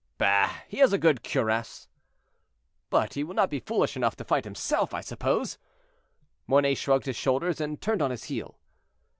[0.17, 0.51] "Bah!
[0.67, 1.87] he has a good cuirass."
[2.89, 5.59] "But he will not be foolish enough to fight himself, I suppose?"
[6.47, 8.57] Mornay shrugged his shoulders and turned on his heel.